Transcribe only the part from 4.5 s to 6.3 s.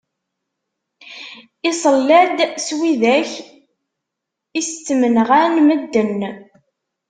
i s ttmenɣan medden.